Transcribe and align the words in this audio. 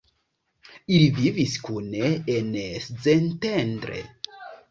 Ili 0.95 1.09
vivis 1.17 1.57
kune 1.67 2.09
en 2.37 2.49
Szentendre. 2.87 4.01